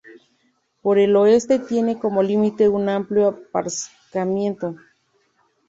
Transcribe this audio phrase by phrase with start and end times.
[0.81, 4.75] Por el oeste tiene como límite un amplio aparcamiento.